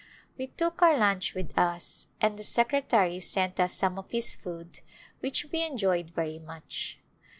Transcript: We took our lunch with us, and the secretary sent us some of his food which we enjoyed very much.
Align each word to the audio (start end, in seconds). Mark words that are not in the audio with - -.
We 0.35 0.47
took 0.47 0.81
our 0.81 0.97
lunch 0.97 1.35
with 1.35 1.55
us, 1.59 2.07
and 2.19 2.39
the 2.39 2.43
secretary 2.43 3.19
sent 3.19 3.59
us 3.59 3.75
some 3.75 3.99
of 3.99 4.09
his 4.09 4.33
food 4.33 4.79
which 5.19 5.45
we 5.51 5.63
enjoyed 5.63 6.09
very 6.09 6.39
much. 6.39 6.97